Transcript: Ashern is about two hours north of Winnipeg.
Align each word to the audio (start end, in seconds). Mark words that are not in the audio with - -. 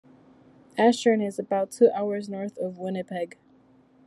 Ashern 0.79 1.21
is 1.23 1.37
about 1.37 1.69
two 1.69 1.91
hours 1.93 2.27
north 2.27 2.57
of 2.57 2.79
Winnipeg. 2.79 3.37